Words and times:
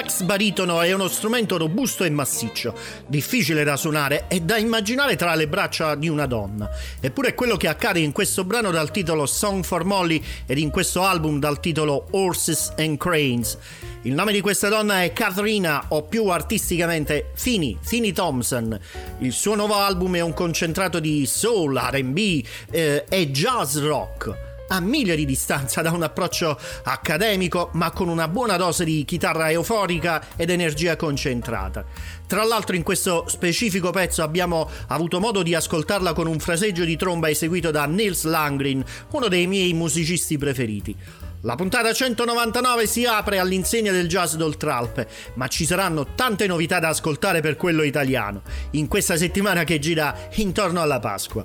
Sax 0.00 0.22
baritono 0.22 0.80
è 0.80 0.92
uno 0.92 1.08
strumento 1.08 1.58
robusto 1.58 2.04
e 2.04 2.10
massiccio, 2.10 2.74
difficile 3.06 3.64
da 3.64 3.76
suonare 3.76 4.24
e 4.28 4.40
da 4.40 4.56
immaginare 4.56 5.14
tra 5.14 5.34
le 5.34 5.46
braccia 5.46 5.94
di 5.94 6.08
una 6.08 6.24
donna. 6.24 6.70
Eppure 7.00 7.28
è 7.28 7.34
quello 7.34 7.58
che 7.58 7.68
accade 7.68 8.00
in 8.00 8.12
questo 8.12 8.44
brano 8.44 8.70
dal 8.70 8.90
titolo 8.90 9.26
Song 9.26 9.62
for 9.62 9.84
Molly 9.84 10.22
ed 10.46 10.56
in 10.56 10.70
questo 10.70 11.02
album 11.02 11.38
dal 11.38 11.60
titolo 11.60 12.06
Horses 12.12 12.72
and 12.78 12.96
Cranes. 12.96 13.58
Il 14.02 14.14
nome 14.14 14.32
di 14.32 14.40
questa 14.40 14.68
donna 14.68 15.02
è 15.02 15.12
Katharina 15.12 15.84
o 15.88 16.04
più 16.04 16.28
artisticamente 16.28 17.32
Fini, 17.34 17.76
Fini 17.82 18.12
Thompson. 18.12 18.78
Il 19.18 19.32
suo 19.32 19.54
nuovo 19.54 19.74
album 19.74 20.16
è 20.16 20.20
un 20.20 20.32
concentrato 20.32 20.98
di 20.98 21.26
soul, 21.26 21.76
RB 21.76 22.42
eh, 22.70 23.04
e 23.06 23.30
jazz 23.30 23.76
rock. 23.76 24.49
A 24.72 24.80
miglia 24.80 25.14
di 25.14 25.24
distanza 25.24 25.82
da 25.82 25.90
un 25.90 26.02
approccio 26.02 26.58
accademico, 26.84 27.70
ma 27.74 27.90
con 27.90 28.08
una 28.08 28.28
buona 28.28 28.56
dose 28.56 28.84
di 28.84 29.04
chitarra 29.04 29.50
euforica 29.50 30.22
ed 30.36 30.50
energia 30.50 30.96
concentrata. 30.96 31.84
Tra 32.26 32.44
l'altro 32.44 32.76
in 32.76 32.84
questo 32.84 33.24
specifico 33.26 33.90
pezzo 33.90 34.22
abbiamo 34.22 34.68
avuto 34.88 35.18
modo 35.18 35.42
di 35.42 35.54
ascoltarla 35.54 36.12
con 36.12 36.28
un 36.28 36.38
fraseggio 36.38 36.84
di 36.84 36.96
tromba 36.96 37.28
eseguito 37.28 37.70
da 37.70 37.84
Nils 37.86 38.24
Langrin, 38.24 38.84
uno 39.10 39.28
dei 39.28 39.46
miei 39.46 39.72
musicisti 39.72 40.38
preferiti. 40.38 40.96
La 41.42 41.54
puntata 41.54 41.90
199 41.90 42.86
si 42.86 43.06
apre 43.06 43.38
all'insegna 43.38 43.90
del 43.90 44.08
jazz 44.08 44.34
d'Oltralpe, 44.34 45.08
ma 45.34 45.48
ci 45.48 45.64
saranno 45.64 46.08
tante 46.14 46.46
novità 46.46 46.78
da 46.78 46.88
ascoltare 46.88 47.40
per 47.40 47.56
quello 47.56 47.82
italiano, 47.82 48.42
in 48.72 48.86
questa 48.88 49.16
settimana 49.16 49.64
che 49.64 49.78
gira 49.78 50.14
intorno 50.34 50.82
alla 50.82 51.00
Pasqua. 51.00 51.44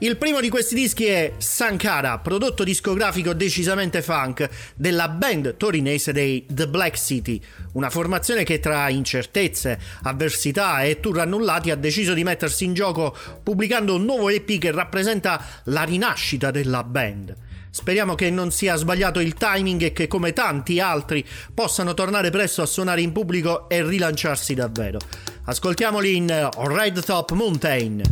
Il 0.00 0.16
primo 0.16 0.40
di 0.40 0.48
questi 0.48 0.76
dischi 0.76 1.06
è 1.06 1.32
Sankara, 1.38 2.18
prodotto 2.18 2.62
discografico 2.62 3.32
decisamente 3.32 4.00
funk 4.00 4.48
della 4.76 5.08
band 5.08 5.56
torinese 5.56 6.12
dei 6.12 6.46
The 6.48 6.68
Black 6.68 6.96
City, 6.96 7.42
una 7.72 7.90
formazione 7.90 8.44
che 8.44 8.60
tra 8.60 8.88
incertezze, 8.90 9.76
avversità 10.04 10.82
e 10.84 11.00
tour 11.00 11.18
annullati 11.18 11.72
ha 11.72 11.74
deciso 11.74 12.14
di 12.14 12.22
mettersi 12.22 12.64
in 12.64 12.74
gioco 12.74 13.12
pubblicando 13.42 13.96
un 13.96 14.04
nuovo 14.04 14.28
EP 14.28 14.58
che 14.58 14.70
rappresenta 14.70 15.44
la 15.64 15.82
rinascita 15.82 16.52
della 16.52 16.84
band. 16.84 17.34
Speriamo 17.68 18.14
che 18.14 18.30
non 18.30 18.52
sia 18.52 18.76
sbagliato 18.76 19.18
il 19.18 19.34
timing 19.34 19.82
e 19.82 19.92
che 19.92 20.06
come 20.06 20.32
tanti 20.32 20.78
altri 20.78 21.26
possano 21.52 21.94
tornare 21.94 22.30
presto 22.30 22.62
a 22.62 22.66
suonare 22.66 23.00
in 23.00 23.10
pubblico 23.10 23.68
e 23.68 23.84
rilanciarsi 23.84 24.54
davvero. 24.54 25.00
Ascoltiamoli 25.46 26.14
in 26.14 26.50
Red 26.56 27.04
Top 27.04 27.32
Mountain. 27.32 28.02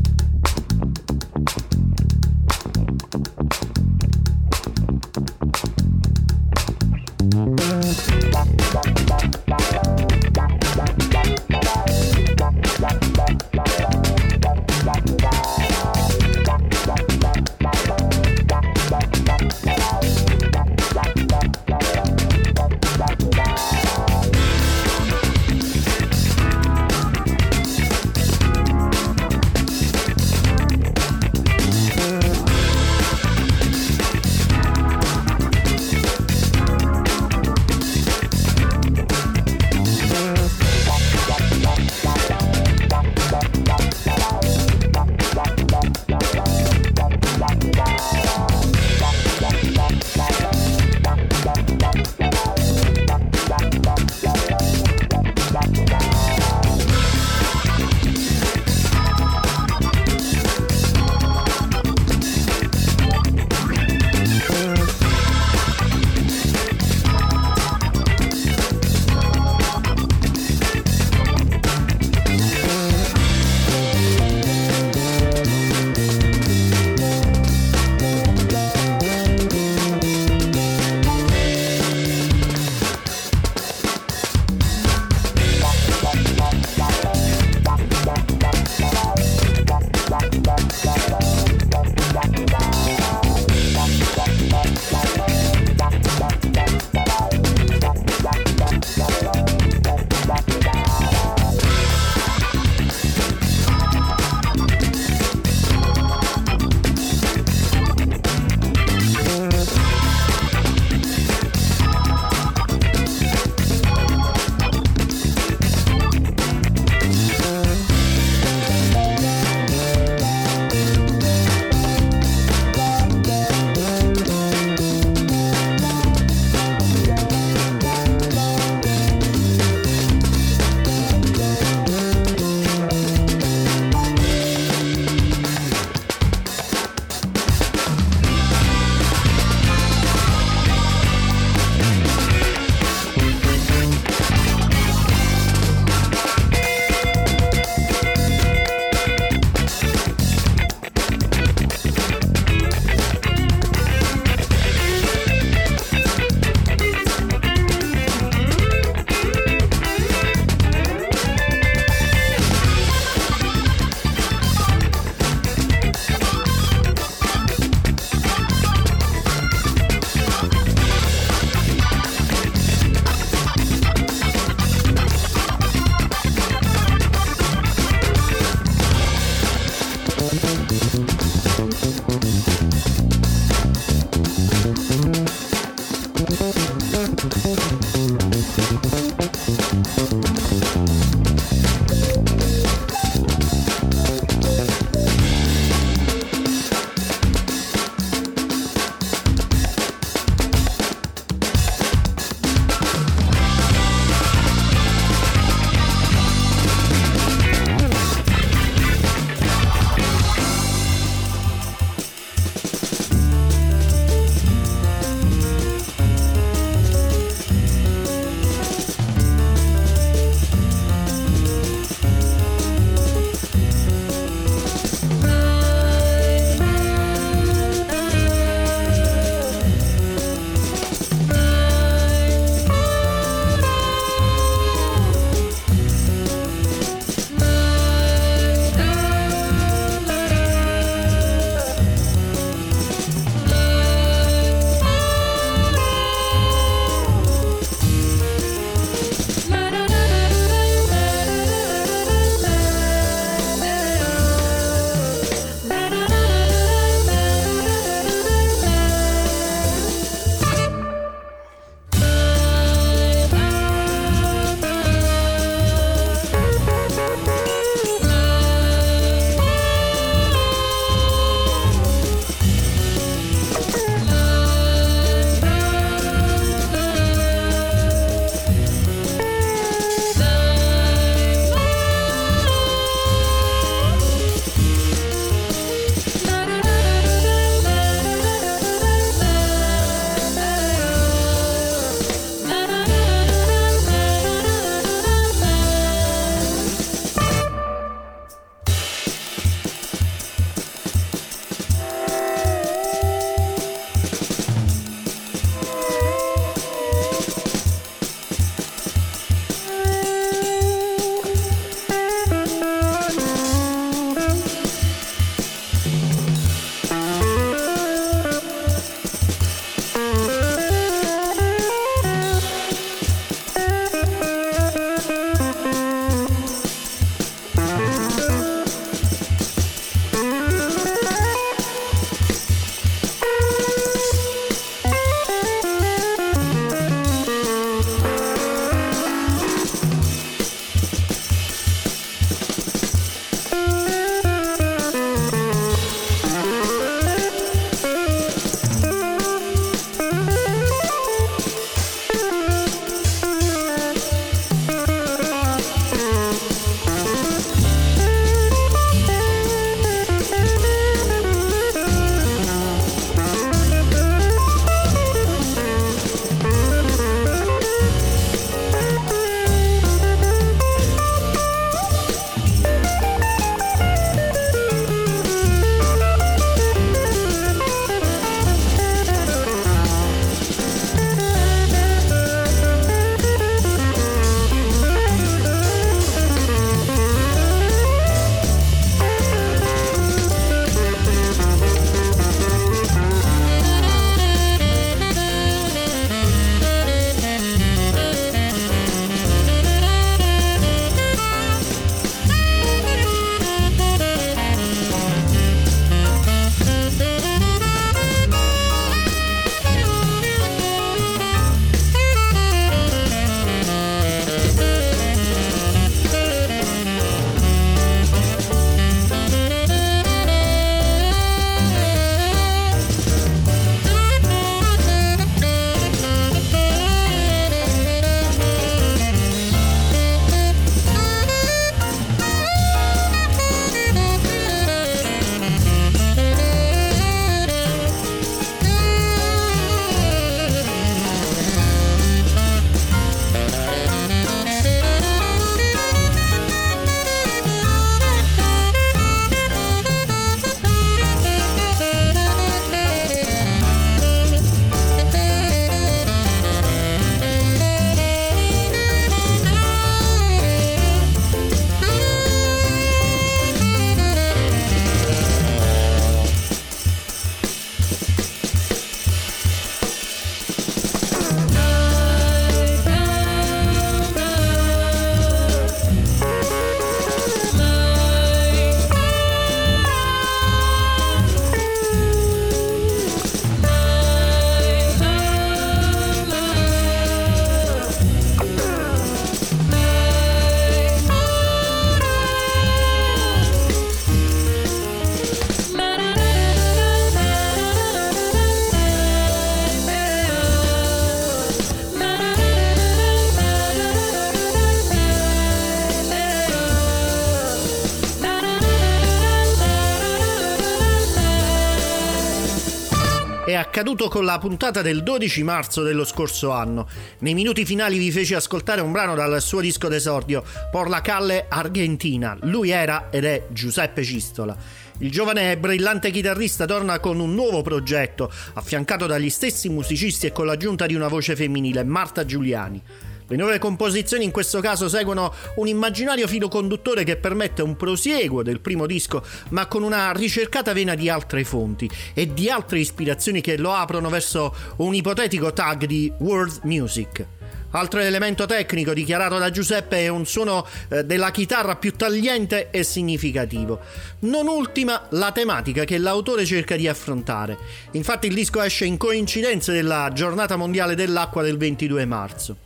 Accaduto 513.56 514.08
con 514.08 514.24
la 514.24 514.38
puntata 514.38 514.82
del 514.82 515.02
12 515.02 515.42
marzo 515.42 515.82
dello 515.82 516.04
scorso 516.04 516.52
anno. 516.52 516.88
Nei 517.20 517.34
minuti 517.34 517.64
finali 517.64 517.98
vi 517.98 518.10
feci 518.10 518.34
ascoltare 518.34 518.80
un 518.80 518.92
brano 518.92 519.14
dal 519.14 519.40
suo 519.40 519.60
disco 519.60 519.88
d'esordio, 519.88 520.44
Por 520.70 520.88
la 520.88 521.00
Calle 521.00 521.46
Argentina. 521.48 522.36
Lui 522.42 522.70
era 522.70 523.08
ed 523.10 523.24
è 523.24 523.46
Giuseppe 523.48 524.02
Cistola. 524.04 524.56
Il 524.98 525.10
giovane 525.10 525.52
e 525.52 525.58
brillante 525.58 526.10
chitarrista 526.10 526.64
torna 526.64 526.98
con 527.00 527.20
un 527.20 527.34
nuovo 527.34 527.62
progetto, 527.62 528.32
affiancato 528.54 529.06
dagli 529.06 529.28
stessi 529.28 529.68
musicisti 529.68 530.26
e 530.26 530.32
con 530.32 530.46
l'aggiunta 530.46 530.86
di 530.86 530.94
una 530.94 531.08
voce 531.08 531.36
femminile, 531.36 531.84
Marta 531.84 532.24
Giuliani. 532.24 532.82
Le 533.28 533.36
nuove 533.36 533.58
composizioni 533.58 534.22
in 534.22 534.30
questo 534.30 534.60
caso 534.60 534.88
seguono 534.88 535.34
un 535.56 535.66
immaginario 535.66 536.28
filo 536.28 536.46
conduttore 536.46 537.02
che 537.02 537.16
permette 537.16 537.60
un 537.60 537.74
prosieguo 537.74 538.44
del 538.44 538.60
primo 538.60 538.86
disco, 538.86 539.24
ma 539.48 539.66
con 539.66 539.82
una 539.82 540.12
ricercata 540.12 540.72
vena 540.72 540.94
di 540.94 541.08
altre 541.08 541.42
fonti 541.42 541.90
e 542.14 542.32
di 542.32 542.48
altre 542.48 542.78
ispirazioni 542.78 543.40
che 543.40 543.58
lo 543.58 543.72
aprono 543.72 544.10
verso 544.10 544.54
un 544.76 544.94
ipotetico 544.94 545.52
tag 545.52 545.86
di 545.86 546.12
world 546.18 546.60
music. 546.62 547.35
Altro 547.70 548.00
elemento 548.00 548.46
tecnico 548.46 548.92
dichiarato 548.92 549.38
da 549.38 549.50
Giuseppe 549.50 549.98
è 549.98 550.08
un 550.08 550.24
suono 550.24 550.66
eh, 550.88 551.04
della 551.04 551.30
chitarra 551.30 551.76
più 551.76 551.92
tagliente 551.92 552.70
e 552.70 552.82
significativo. 552.84 553.80
Non 554.20 554.46
ultima 554.46 555.06
la 555.10 555.32
tematica 555.32 555.84
che 555.84 555.98
l'autore 555.98 556.44
cerca 556.44 556.76
di 556.76 556.88
affrontare. 556.88 557.58
Infatti 557.92 558.28
il 558.28 558.34
disco 558.34 558.62
esce 558.62 558.84
in 558.84 558.96
coincidenza 558.96 559.72
della 559.72 560.10
giornata 560.12 560.56
mondiale 560.56 560.94
dell'acqua 560.94 561.42
del 561.42 561.56
22 561.58 562.04
marzo. 562.04 562.56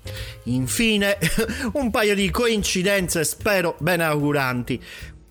Infine, 0.45 1.19
un 1.75 1.91
paio 1.91 2.15
di 2.15 2.31
coincidenze 2.31 3.25
spero 3.25 3.77
ben 3.79 4.01
auguranti. 4.01 4.81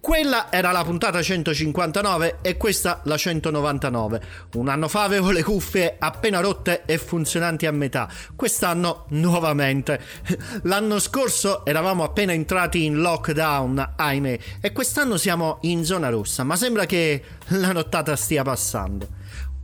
Quella 0.02 0.50
era 0.50 0.72
la 0.72 0.84
puntata 0.86 1.22
159 1.22 2.38
e 2.42 2.56
questa 2.56 3.02
la 3.04 3.18
199. 3.18 4.22
Un 4.54 4.70
anno 4.70 4.88
fa 4.88 5.04
avevo 5.04 5.30
le 5.32 5.44
cuffie 5.44 5.98
appena 6.00 6.40
rotte 6.40 6.84
e 6.86 6.98
funzionanti 6.98 7.66
a 7.66 7.72
metà. 7.72 8.08
Quest'anno 8.34 9.06
nuovamente. 9.10 10.00
L'anno 10.64 11.00
scorso 11.00 11.66
eravamo 11.66 12.04
appena 12.04 12.32
entrati 12.32 12.86
in 12.86 13.02
lockdown, 13.02 13.94
ahimè, 13.98 14.40
e 14.62 14.72
quest'anno 14.72 15.18
siamo 15.18 15.58
in 15.62 15.84
zona 15.84 16.08
rossa, 16.08 16.44
ma 16.44 16.56
sembra 16.56 16.86
che 16.86 17.22
la 17.48 17.74
nottata 17.74 18.16
stia 18.16 18.44
passando. 18.44 19.08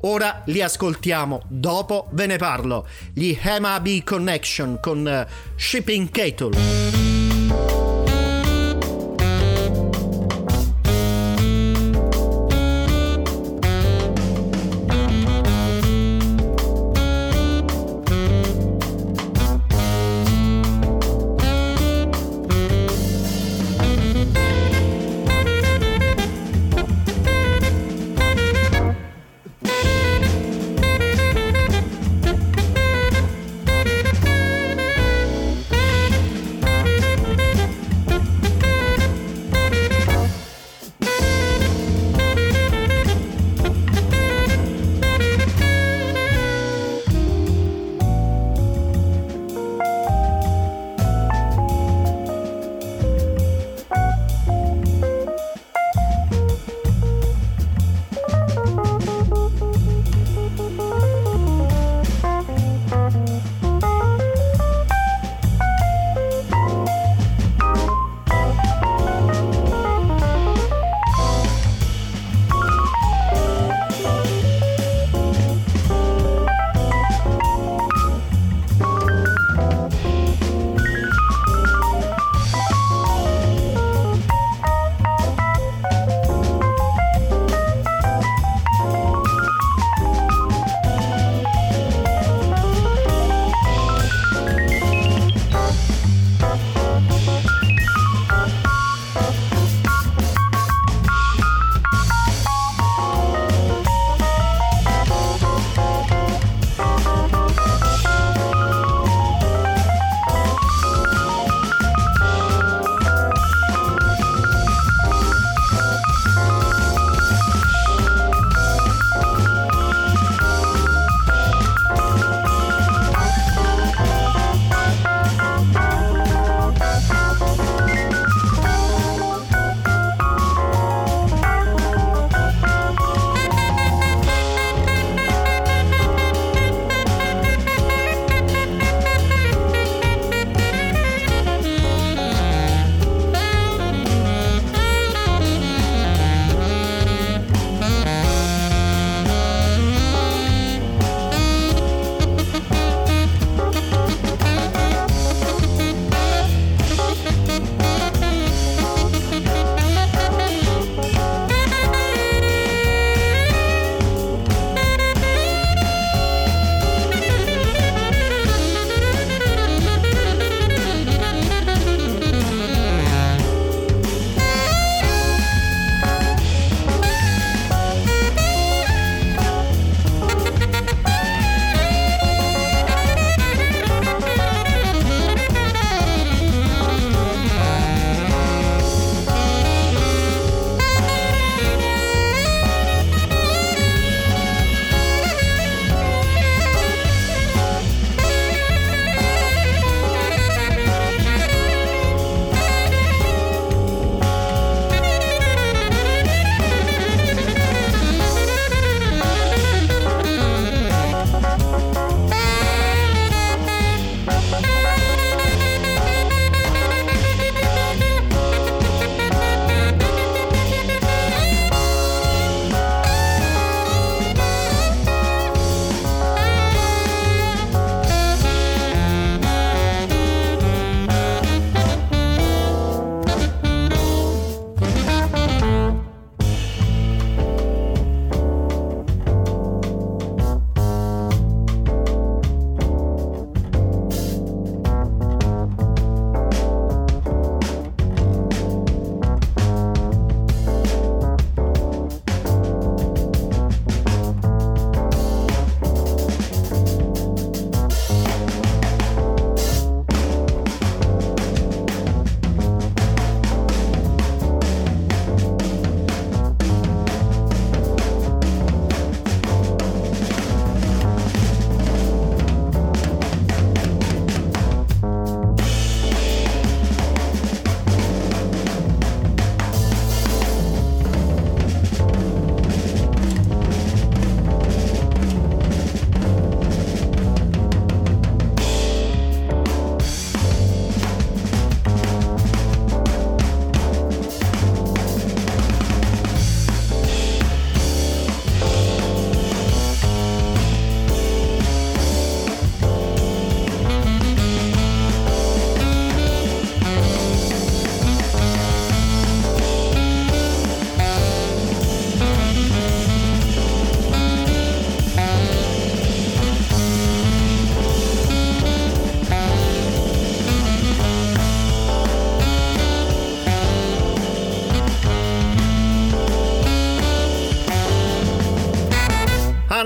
Ora 0.01 0.43
li 0.45 0.61
ascoltiamo, 0.61 1.43
dopo 1.47 2.09
ve 2.11 2.25
ne 2.27 2.37
parlo. 2.37 2.87
Gli 3.13 3.35
MAB 3.41 4.03
Connection 4.03 4.79
con 4.81 5.25
uh, 5.27 5.31
Shipping 5.55 6.11
Kettle. 6.11 7.94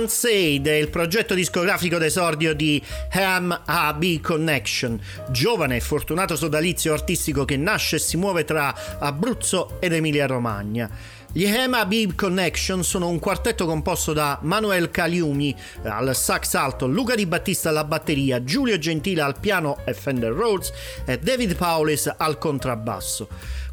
È 0.10 0.28
il 0.28 0.89
progetto 0.89 1.36
discografico 1.36 2.00
d'esordio 2.00 2.56
di 2.56 2.82
Ham 3.12 3.62
AB 3.63 4.19
Connection, 4.22 5.00
giovane 5.30 5.76
e 5.76 5.82
fortunato 5.82 6.36
sodalizio 6.36 6.93
artistico 6.93 7.45
che 7.45 7.58
nasce 7.58 7.98
e 7.98 8.00
si 8.00 8.17
muove 8.17 8.43
tra 8.43 8.74
Abruzzo 8.98 9.78
ed 9.80 9.93
Emilia 9.93 10.26
Romagna. 10.26 10.89
Gli 11.32 11.45
Hema 11.45 11.86
Beat 11.86 12.15
Connection 12.15 12.84
sono 12.84 13.08
un 13.08 13.19
quartetto 13.19 13.67
composto 13.67 14.12
da 14.12 14.39
Manuel 14.41 14.89
Caliumi 14.89 15.56
al 15.84 16.15
sax 16.15 16.56
alto, 16.56 16.88
Luca 16.88 17.13
Di 17.13 17.28
Battista 17.28 17.69
alla 17.69 17.84
batteria, 17.84 18.43
Giulio 18.43 18.80
Gentile 18.80 19.22
al 19.22 19.39
piano 19.39 19.78
e 19.86 19.93
Fender 19.93 20.34
Rhodes 20.34 20.74
e 21.06 21.19
David 21.19 21.56
Paulis 21.56 22.12
al 22.17 22.39
contrabbasso. 22.39 23.28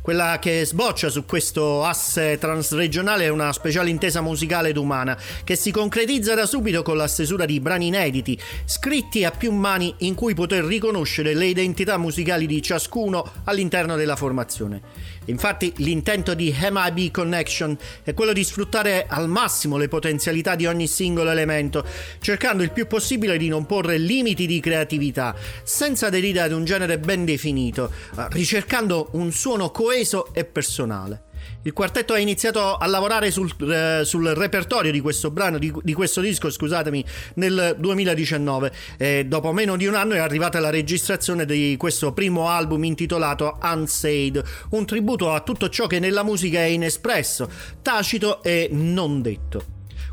Quella 0.06 0.38
che 0.38 0.64
sboccia 0.64 1.08
su 1.08 1.24
questo 1.24 1.82
asse 1.82 2.38
transregionale 2.38 3.24
è 3.24 3.28
una 3.28 3.52
speciale 3.52 3.90
intesa 3.90 4.20
musicale 4.20 4.68
ed 4.68 4.76
umana 4.76 5.18
che 5.42 5.56
si 5.56 5.72
concretizza 5.72 6.32
da 6.36 6.46
subito 6.46 6.82
con 6.82 6.96
la 6.96 7.08
stesura 7.08 7.44
di 7.44 7.58
brani 7.58 7.88
inediti, 7.88 8.40
scritti 8.66 9.24
a 9.24 9.32
più 9.32 9.50
mani 9.50 9.92
in 9.98 10.14
cui 10.14 10.32
poter 10.32 10.62
riconoscere 10.62 11.34
le 11.34 11.46
identità 11.46 11.98
musicali 11.98 12.46
di 12.46 12.62
ciascuno 12.62 13.32
all'interno 13.46 13.96
della 13.96 14.14
formazione. 14.14 14.80
Infatti 15.26 15.72
l'intento 15.76 16.34
di 16.34 16.54
MIB 16.58 17.10
Connection 17.10 17.76
è 18.02 18.14
quello 18.14 18.32
di 18.32 18.44
sfruttare 18.44 19.06
al 19.08 19.28
massimo 19.28 19.76
le 19.76 19.88
potenzialità 19.88 20.54
di 20.54 20.66
ogni 20.66 20.86
singolo 20.86 21.30
elemento, 21.30 21.84
cercando 22.20 22.62
il 22.62 22.72
più 22.72 22.86
possibile 22.86 23.36
di 23.36 23.48
non 23.48 23.66
porre 23.66 23.98
limiti 23.98 24.46
di 24.46 24.60
creatività, 24.60 25.34
senza 25.62 26.06
aderire 26.06 26.40
ad 26.40 26.52
un 26.52 26.64
genere 26.64 26.98
ben 26.98 27.24
definito, 27.24 27.90
ricercando 28.30 29.10
un 29.12 29.32
suono 29.32 29.70
coeso 29.70 30.32
e 30.32 30.44
personale. 30.44 31.25
Il 31.66 31.72
quartetto 31.72 32.12
ha 32.12 32.18
iniziato 32.20 32.76
a 32.76 32.86
lavorare 32.86 33.32
sul, 33.32 33.52
eh, 33.68 34.04
sul 34.04 34.24
repertorio 34.28 34.92
di 34.92 35.00
questo 35.00 35.32
brano, 35.32 35.58
di, 35.58 35.74
di, 35.82 35.94
questo 35.94 36.20
disco, 36.20 36.48
scusatemi, 36.48 37.04
nel 37.34 37.74
2019 37.76 38.72
e 38.96 39.24
dopo 39.26 39.52
meno 39.52 39.74
di 39.74 39.84
un 39.84 39.96
anno 39.96 40.14
è 40.14 40.18
arrivata 40.18 40.60
la 40.60 40.70
registrazione 40.70 41.44
di 41.44 41.74
questo 41.76 42.12
primo 42.12 42.48
album 42.48 42.84
intitolato 42.84 43.58
Unsaid, 43.60 44.40
un 44.70 44.86
tributo 44.86 45.32
a 45.32 45.40
tutto 45.40 45.68
ciò 45.68 45.88
che 45.88 45.98
nella 45.98 46.22
musica 46.22 46.60
è 46.60 46.66
inespresso, 46.66 47.50
tacito 47.82 48.44
e 48.44 48.68
non 48.70 49.20
detto. 49.20 49.64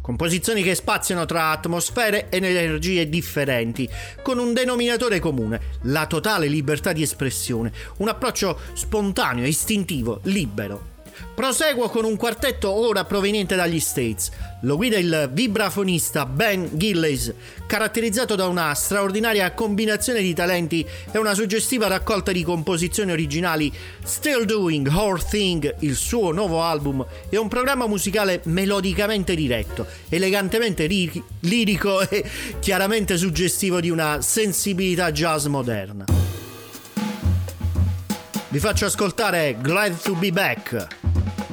Composizioni 0.02 0.64
che 0.64 0.74
spaziano 0.74 1.26
tra 1.26 1.52
atmosfere 1.52 2.30
ed 2.32 2.46
energie 2.46 3.08
differenti, 3.08 3.88
con 4.24 4.40
un 4.40 4.54
denominatore 4.54 5.20
comune, 5.20 5.62
la 5.84 6.08
totale 6.08 6.48
libertà 6.48 6.94
di 6.94 7.04
espressione, 7.04 7.72
un 7.98 8.08
approccio 8.08 8.60
spontaneo, 8.74 9.46
istintivo, 9.46 10.20
libero. 10.24 10.93
Proseguo 11.34 11.90
con 11.90 12.06
un 12.06 12.16
quartetto 12.16 12.72
ora 12.72 13.06
proveniente 13.06 13.56
dagli 13.56 13.80
States. 13.80 14.32
Lo 14.62 14.76
guida 14.78 14.98
il 14.98 15.30
vibrafonista 15.32 16.26
Ben 16.26 16.70
Gillies, 16.74 17.34
caratterizzato 17.66 18.36
da 18.36 18.48
una 18.48 18.74
straordinaria 18.74 19.52
combinazione 19.54 20.22
di 20.22 20.34
talenti 20.34 20.86
e 21.12 21.18
una 21.18 21.34
suggestiva 21.34 21.88
raccolta 21.88 22.32
di 22.32 22.44
composizioni 22.44 23.12
originali. 23.12 23.72
Still 24.04 24.46
Doing 24.46 24.88
Our 24.88 25.24
Thing, 25.24 25.76
il 25.80 25.96
suo 25.96 26.32
nuovo 26.32 26.62
album, 26.62 27.06
è 27.30 27.36
un 27.36 27.48
programma 27.48 27.88
musicale 27.88 28.42
melodicamente 28.46 29.36
diretto, 29.36 29.86
elegantemente 30.10 30.86
ri- 30.86 31.24
lirico 31.42 32.02
e 32.08 32.24
chiaramente 32.60 33.18
suggestivo 33.18 33.80
di 33.80 33.90
una 33.90 34.22
sensibilità 34.22 35.12
jazz 35.12 35.46
moderna. 35.48 36.06
Vi 38.54 38.60
faccio 38.60 38.86
ascoltare 38.86 39.58
Glad 39.60 40.00
to 40.00 40.14
Be 40.14 40.30
Back. 40.30 41.53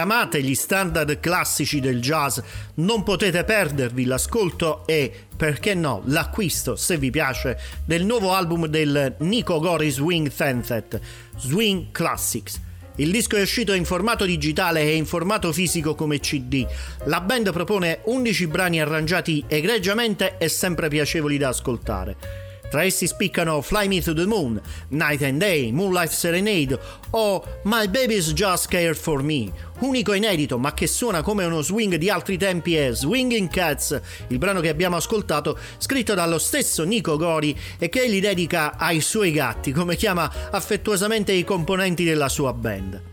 Amate 0.00 0.42
gli 0.42 0.54
standard 0.54 1.20
classici 1.20 1.78
del 1.78 2.00
jazz, 2.00 2.40
non 2.76 3.04
potete 3.04 3.44
perdervi 3.44 4.04
l'ascolto 4.04 4.84
e, 4.86 5.12
perché 5.36 5.74
no, 5.74 6.02
l'acquisto, 6.06 6.74
se 6.74 6.96
vi 6.96 7.10
piace, 7.10 7.58
del 7.84 8.04
nuovo 8.04 8.32
album 8.32 8.66
del 8.66 9.14
Nico 9.20 9.60
Gori 9.60 9.90
Swing 9.90 10.32
Thenset, 10.32 11.00
Swing 11.36 11.92
Classics. 11.92 12.60
Il 12.96 13.10
disco 13.10 13.36
è 13.36 13.40
uscito 13.40 13.72
in 13.72 13.84
formato 13.84 14.24
digitale 14.24 14.82
e 14.82 14.94
in 14.94 15.06
formato 15.06 15.52
fisico 15.52 15.94
come 15.94 16.20
CD. 16.20 16.66
La 17.04 17.20
band 17.20 17.52
propone 17.52 18.00
11 18.04 18.46
brani 18.48 18.80
arrangiati 18.80 19.44
egregiamente 19.46 20.36
e 20.36 20.48
sempre 20.48 20.88
piacevoli 20.88 21.38
da 21.38 21.48
ascoltare. 21.48 22.49
Tra 22.70 22.84
essi 22.84 23.08
spiccano 23.08 23.60
Fly 23.62 23.88
Me 23.88 24.00
to 24.00 24.14
the 24.14 24.26
Moon, 24.26 24.60
Night 24.90 25.22
and 25.22 25.40
Day, 25.40 25.72
Moonlight 25.72 26.10
Serenade 26.10 26.78
o 27.10 27.44
My 27.64 27.88
Baby's 27.88 28.32
Just 28.32 28.68
Cared 28.68 28.94
for 28.94 29.24
Me. 29.24 29.50
Unico 29.80 30.12
inedito 30.12 30.56
ma 30.56 30.72
che 30.72 30.86
suona 30.86 31.20
come 31.22 31.44
uno 31.44 31.62
swing 31.62 31.96
di 31.96 32.08
altri 32.08 32.38
tempi 32.38 32.76
è 32.76 32.92
Swinging 32.92 33.50
Cats, 33.50 34.00
il 34.28 34.38
brano 34.38 34.60
che 34.60 34.68
abbiamo 34.68 34.94
ascoltato, 34.94 35.58
scritto 35.78 36.14
dallo 36.14 36.38
stesso 36.38 36.84
Nico 36.84 37.16
Gori 37.16 37.58
e 37.76 37.88
che 37.88 38.02
egli 38.02 38.20
dedica 38.20 38.76
ai 38.76 39.00
suoi 39.00 39.32
gatti, 39.32 39.72
come 39.72 39.96
chiama 39.96 40.30
affettuosamente 40.52 41.32
i 41.32 41.42
componenti 41.42 42.04
della 42.04 42.28
sua 42.28 42.52
band. 42.52 43.09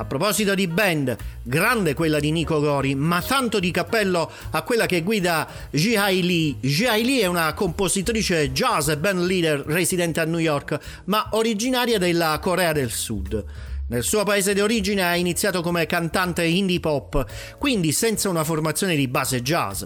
A 0.00 0.06
proposito 0.06 0.54
di 0.54 0.66
band, 0.66 1.14
grande 1.42 1.92
quella 1.92 2.20
di 2.20 2.30
Nico 2.30 2.58
Gori, 2.58 2.94
ma 2.94 3.20
tanto 3.20 3.60
di 3.60 3.70
cappello 3.70 4.30
a 4.52 4.62
quella 4.62 4.86
che 4.86 5.02
guida 5.02 5.46
Ji-Hai 5.70 6.22
Lee. 6.22 6.56
Ji-Hai 6.58 7.04
Lee 7.04 7.20
è 7.20 7.26
una 7.26 7.52
compositrice 7.52 8.50
jazz 8.50 8.88
e 8.88 8.96
band 8.96 9.26
leader 9.26 9.60
residente 9.66 10.20
a 10.20 10.24
New 10.24 10.38
York, 10.38 11.02
ma 11.04 11.28
originaria 11.32 11.98
della 11.98 12.38
Corea 12.40 12.72
del 12.72 12.90
Sud. 12.90 13.44
Nel 13.88 14.02
suo 14.02 14.24
paese 14.24 14.54
di 14.54 14.60
origine 14.60 15.02
ha 15.02 15.16
iniziato 15.16 15.60
come 15.60 15.84
cantante 15.84 16.44
indie 16.44 16.80
pop, 16.80 17.26
quindi 17.58 17.92
senza 17.92 18.30
una 18.30 18.42
formazione 18.42 18.96
di 18.96 19.06
base 19.06 19.42
jazz. 19.42 19.82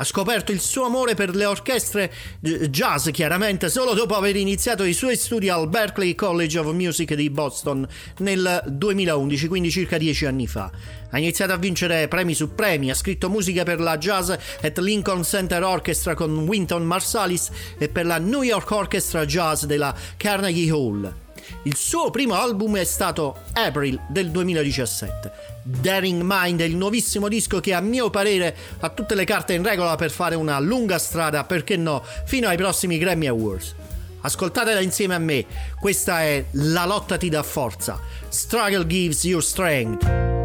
Ha 0.00 0.04
scoperto 0.04 0.50
il 0.50 0.60
suo 0.60 0.86
amore 0.86 1.14
per 1.14 1.34
le 1.36 1.44
orchestre 1.44 2.10
jazz 2.40 3.10
chiaramente 3.10 3.68
solo 3.68 3.92
dopo 3.92 4.14
aver 4.16 4.34
iniziato 4.34 4.84
i 4.84 4.94
suoi 4.94 5.14
studi 5.14 5.50
al 5.50 5.68
Berklee 5.68 6.14
College 6.14 6.58
of 6.58 6.72
Music 6.72 7.12
di 7.12 7.28
Boston 7.28 7.86
nel 8.20 8.62
2011, 8.66 9.46
quindi 9.46 9.70
circa 9.70 9.98
dieci 9.98 10.24
anni 10.24 10.46
fa. 10.46 10.70
Ha 11.10 11.18
iniziato 11.18 11.52
a 11.52 11.58
vincere 11.58 12.08
premi 12.08 12.32
su 12.32 12.54
premi, 12.54 12.88
ha 12.88 12.94
scritto 12.94 13.28
musica 13.28 13.62
per 13.62 13.78
la 13.78 13.98
Jazz 13.98 14.30
at 14.30 14.78
Lincoln 14.78 15.22
Center 15.22 15.62
Orchestra 15.62 16.14
con 16.14 16.34
Wynton 16.48 16.82
Marsalis 16.82 17.50
e 17.76 17.90
per 17.90 18.06
la 18.06 18.16
New 18.16 18.40
York 18.40 18.70
Orchestra 18.70 19.26
Jazz 19.26 19.64
della 19.64 19.94
Carnegie 20.16 20.70
Hall. 20.70 21.29
Il 21.64 21.76
suo 21.76 22.10
primo 22.10 22.34
album 22.34 22.76
è 22.76 22.84
stato 22.84 23.36
April 23.52 24.00
del 24.08 24.30
2017. 24.30 25.32
Daring 25.62 26.22
Mind 26.24 26.60
è 26.60 26.64
il 26.64 26.76
nuovissimo 26.76 27.28
disco 27.28 27.60
che 27.60 27.74
a 27.74 27.80
mio 27.80 28.10
parere 28.10 28.56
ha 28.80 28.88
tutte 28.90 29.14
le 29.14 29.24
carte 29.24 29.52
in 29.52 29.62
regola 29.62 29.96
per 29.96 30.10
fare 30.10 30.34
una 30.34 30.58
lunga 30.58 30.98
strada, 30.98 31.44
perché 31.44 31.76
no, 31.76 32.02
fino 32.24 32.48
ai 32.48 32.56
prossimi 32.56 32.98
Grammy 32.98 33.26
Awards. 33.26 33.74
Ascoltatela 34.22 34.80
insieme 34.80 35.14
a 35.14 35.18
me, 35.18 35.46
questa 35.78 36.22
è 36.22 36.44
La 36.52 36.84
lotta 36.84 37.16
ti 37.16 37.28
dà 37.28 37.42
forza. 37.42 37.98
Struggle 38.28 38.86
gives 38.86 39.24
you 39.24 39.40
strength. 39.40 40.39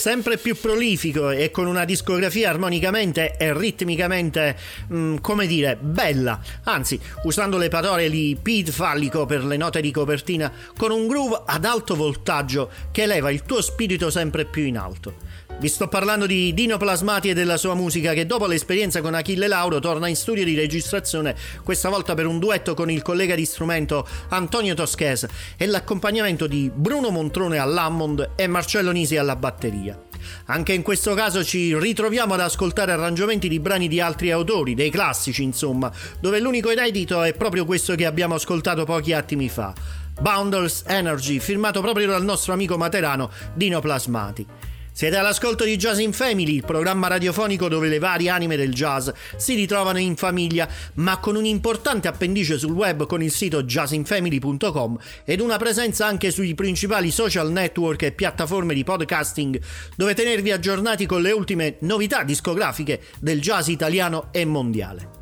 Sempre 0.00 0.38
più 0.38 0.56
prolifico 0.58 1.28
e 1.28 1.50
con 1.50 1.66
una 1.66 1.84
discografia 1.84 2.48
armonicamente 2.48 3.36
e 3.36 3.52
ritmicamente, 3.52 4.56
mm, 4.90 5.16
come 5.18 5.46
dire, 5.46 5.76
bella. 5.78 6.40
Anzi, 6.64 6.98
usando 7.24 7.58
le 7.58 7.68
parole 7.68 8.08
di 8.08 8.34
Pete 8.40 8.72
Fallico 8.72 9.26
per 9.26 9.44
le 9.44 9.58
note 9.58 9.82
di 9.82 9.90
copertina, 9.90 10.50
con 10.74 10.90
un 10.90 11.06
groove 11.06 11.42
ad 11.44 11.66
alto 11.66 11.94
voltaggio 11.96 12.70
che 12.90 13.02
eleva 13.02 13.30
il 13.30 13.42
tuo 13.42 13.60
spirito 13.60 14.08
sempre 14.08 14.46
più 14.46 14.64
in 14.64 14.78
alto. 14.78 15.29
Vi 15.60 15.68
sto 15.68 15.88
parlando 15.88 16.24
di 16.24 16.54
Dino 16.54 16.78
Plasmati 16.78 17.28
e 17.28 17.34
della 17.34 17.58
sua 17.58 17.74
musica 17.74 18.14
che 18.14 18.24
dopo 18.24 18.46
l'esperienza 18.46 19.02
con 19.02 19.12
Achille 19.12 19.46
Lauro 19.46 19.78
torna 19.78 20.08
in 20.08 20.16
studio 20.16 20.42
di 20.42 20.54
registrazione, 20.54 21.36
questa 21.62 21.90
volta 21.90 22.14
per 22.14 22.24
un 22.24 22.38
duetto 22.38 22.72
con 22.72 22.90
il 22.90 23.02
collega 23.02 23.34
di 23.34 23.44
strumento 23.44 24.08
Antonio 24.30 24.72
Toschese 24.72 25.28
e 25.58 25.66
l'accompagnamento 25.66 26.46
di 26.46 26.70
Bruno 26.74 27.10
Montrone 27.10 27.58
all'Hammond 27.58 28.30
e 28.36 28.46
Marcello 28.46 28.90
Nisi 28.90 29.18
alla 29.18 29.36
batteria. 29.36 30.02
Anche 30.46 30.72
in 30.72 30.80
questo 30.80 31.12
caso 31.12 31.44
ci 31.44 31.78
ritroviamo 31.78 32.32
ad 32.32 32.40
ascoltare 32.40 32.92
arrangiamenti 32.92 33.46
di 33.46 33.60
brani 33.60 33.86
di 33.86 34.00
altri 34.00 34.30
autori, 34.30 34.72
dei 34.74 34.88
classici 34.88 35.42
insomma, 35.42 35.92
dove 36.20 36.40
l'unico 36.40 36.70
inedito 36.70 37.22
è 37.22 37.34
proprio 37.34 37.66
questo 37.66 37.94
che 37.96 38.06
abbiamo 38.06 38.34
ascoltato 38.34 38.86
pochi 38.86 39.12
attimi 39.12 39.50
fa. 39.50 39.74
Boundless 40.22 40.84
Energy, 40.86 41.38
firmato 41.38 41.82
proprio 41.82 42.06
dal 42.06 42.24
nostro 42.24 42.54
amico 42.54 42.78
materano 42.78 43.30
Dino 43.52 43.80
Plasmati. 43.80 44.46
Siete 44.92 45.16
all'ascolto 45.16 45.64
di 45.64 45.76
Jazz 45.76 45.98
in 45.98 46.12
Family, 46.12 46.56
il 46.56 46.64
programma 46.64 47.06
radiofonico 47.06 47.68
dove 47.68 47.88
le 47.88 47.98
varie 47.98 48.28
anime 48.28 48.56
del 48.56 48.74
jazz 48.74 49.08
si 49.36 49.54
ritrovano 49.54 49.98
in 49.98 50.16
famiglia, 50.16 50.68
ma 50.94 51.18
con 51.18 51.36
un 51.36 51.44
importante 51.44 52.08
appendice 52.08 52.58
sul 52.58 52.72
web 52.72 53.06
con 53.06 53.22
il 53.22 53.30
sito 53.30 53.62
jazzinfamily.com 53.62 54.98
ed 55.24 55.40
una 55.40 55.56
presenza 55.56 56.06
anche 56.06 56.30
sui 56.30 56.54
principali 56.54 57.10
social 57.10 57.50
network 57.50 58.02
e 58.02 58.12
piattaforme 58.12 58.74
di 58.74 58.84
podcasting, 58.84 59.60
dove 59.96 60.14
tenervi 60.14 60.50
aggiornati 60.50 61.06
con 61.06 61.22
le 61.22 61.32
ultime 61.32 61.76
novità 61.80 62.22
discografiche 62.22 63.00
del 63.20 63.40
jazz 63.40 63.68
italiano 63.68 64.28
e 64.32 64.44
mondiale. 64.44 65.18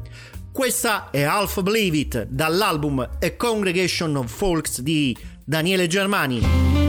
Questa 0.50 1.10
è 1.10 1.22
Half 1.22 1.62
Believe 1.62 1.96
It 1.98 2.22
dall'album 2.24 2.98
A 2.98 3.32
Congregation 3.36 4.16
of 4.16 4.32
Folks 4.34 4.80
di 4.80 5.16
Daniele 5.44 5.86
Germani. 5.86 6.87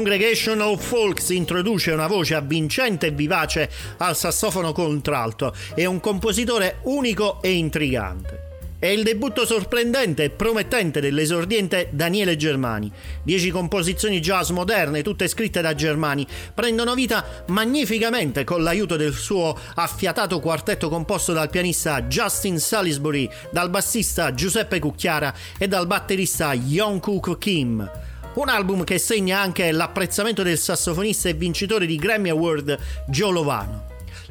Congregation 0.00 0.62
of 0.62 0.82
Folks 0.82 1.28
introduce 1.28 1.90
una 1.90 2.06
voce 2.06 2.34
avvincente 2.34 3.08
e 3.08 3.10
vivace 3.10 3.68
al 3.98 4.16
sassofono 4.16 4.72
contralto 4.72 5.54
e 5.74 5.84
un 5.84 6.00
compositore 6.00 6.78
unico 6.84 7.42
e 7.42 7.52
intrigante. 7.52 8.48
È 8.78 8.86
il 8.86 9.02
debutto 9.02 9.44
sorprendente 9.44 10.24
e 10.24 10.30
promettente 10.30 11.02
dell'esordiente 11.02 11.88
Daniele 11.90 12.36
Germani. 12.36 12.90
Dieci 13.22 13.50
composizioni 13.50 14.20
jazz 14.20 14.48
moderne, 14.48 15.02
tutte 15.02 15.28
scritte 15.28 15.60
da 15.60 15.74
Germani, 15.74 16.26
prendono 16.54 16.94
vita 16.94 17.44
magnificamente 17.48 18.42
con 18.42 18.62
l'aiuto 18.62 18.96
del 18.96 19.12
suo 19.12 19.54
affiatato 19.74 20.40
quartetto 20.40 20.88
composto 20.88 21.34
dal 21.34 21.50
pianista 21.50 22.00
Justin 22.04 22.58
Salisbury, 22.58 23.28
dal 23.50 23.68
bassista 23.68 24.32
Giuseppe 24.32 24.78
Cucchiara 24.78 25.34
e 25.58 25.68
dal 25.68 25.86
batterista 25.86 26.54
Young 26.54 27.36
Kim. 27.36 28.08
Un 28.32 28.48
album 28.48 28.84
che 28.84 28.98
segna 28.98 29.40
anche 29.40 29.72
l'apprezzamento 29.72 30.44
del 30.44 30.56
sassofonista 30.56 31.28
e 31.28 31.34
vincitore 31.34 31.84
di 31.84 31.96
Grammy 31.96 32.28
Award 32.28 32.78
Joe 33.08 33.32
Lovano. 33.32 33.86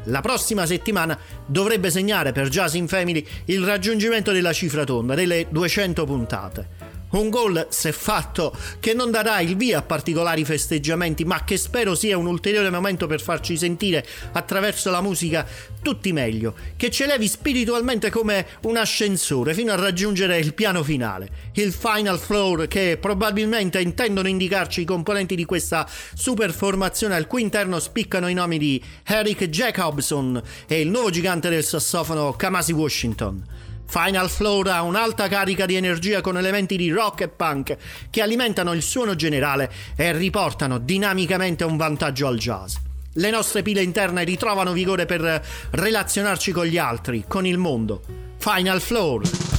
La 0.05 0.21
prossima 0.21 0.65
settimana 0.65 1.19
dovrebbe 1.45 1.89
segnare 1.89 2.31
per 2.31 2.47
Jazz 2.47 2.75
in 2.75 2.87
Family 2.87 3.25
il 3.45 3.65
raggiungimento 3.65 4.31
della 4.31 4.53
cifra 4.53 4.85
tonda 4.85 5.15
delle 5.15 5.47
200 5.49 6.05
puntate. 6.05 6.88
Un 7.12 7.30
gol, 7.30 7.68
se 7.70 7.91
fatto, 7.91 8.55
che 8.80 8.93
non 8.93 9.10
darà 9.10 9.39
il 9.39 9.55
via 9.55 9.80
a 9.80 9.82
particolari 9.82 10.45
festeggiamenti, 10.45 11.26
ma 11.26 11.43
che 11.43 11.57
spero 11.57 11.95
sia 11.95 12.18
un 12.18 12.28
ulteriore 12.28 12.70
momento 12.70 13.07
per 13.07 13.20
farci 13.20 13.57
sentire 13.57 14.05
attraverso 14.34 14.91
la 14.91 15.01
musica 15.01 15.45
tutti 15.82 16.12
meglio, 16.12 16.53
che 16.76 16.91
ci 16.91 17.03
elevi 17.03 17.28
spiritualmente 17.28 18.12
come 18.12 18.45
un 18.64 18.78
ascensore 18.78 19.55
fino 19.55 19.72
a 19.72 19.76
raggiungere 19.76 20.38
il 20.38 20.53
piano 20.53 20.84
finale, 20.84 21.30
il 21.53 21.74
final 21.74 22.20
floor 22.20 22.68
che 22.68 22.97
probabilmente 23.01 23.80
intendono 23.82 24.28
indicarci 24.28 24.82
i 24.82 24.86
componenti 24.86 25.36
di 25.36 25.45
questa 25.45 25.89
super 26.14 26.53
formazione 26.53 27.16
al 27.16 27.26
cui 27.26 27.41
interno 27.41 27.80
spiccano 27.80 28.28
i 28.28 28.34
nomi 28.36 28.60
di 28.60 28.84
Eric 29.03 29.45
Jacobson 29.45 30.39
e 30.68 30.82
il 30.82 30.89
nuovo 30.89 31.10
gigante 31.10 31.49
del 31.49 31.64
sassofono 31.64 32.34
Kamasi 32.34 32.74
Washington. 32.74 33.68
Final 33.89 34.29
Floor 34.29 34.67
ha 34.67 34.83
un'alta 34.83 35.27
carica 35.27 35.65
di 35.65 35.73
energia 35.75 36.21
con 36.21 36.37
elementi 36.37 36.77
di 36.77 36.91
rock 36.91 37.21
e 37.21 37.27
punk 37.27 37.75
che 38.11 38.21
alimentano 38.21 38.73
il 38.73 38.83
suono 38.83 39.15
generale 39.15 39.71
e 39.95 40.11
riportano 40.13 40.77
dinamicamente 40.77 41.63
un 41.63 41.75
vantaggio 41.75 42.27
al 42.27 42.37
jazz. 42.37 42.75
Le 43.13 43.31
nostre 43.31 43.63
pile 43.63 43.81
interne 43.81 44.23
ritrovano 44.23 44.73
vigore 44.73 45.07
per 45.07 45.43
relazionarci 45.71 46.51
con 46.51 46.65
gli 46.65 46.77
altri, 46.77 47.25
con 47.27 47.47
il 47.47 47.57
mondo. 47.57 48.03
Final 48.37 48.79
Floor. 48.79 49.59